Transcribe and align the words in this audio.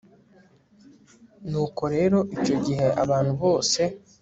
nuko 1.49 1.83
rero 1.95 2.17
icyo 2.35 2.55
gihe 2.65 2.87
abantu 3.03 3.33
bose 3.43 3.81